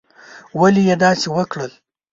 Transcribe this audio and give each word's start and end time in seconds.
ولي 0.59 0.81
یې 0.89 0.95
داسي 1.01 1.27
وکړل؟ 1.35 1.71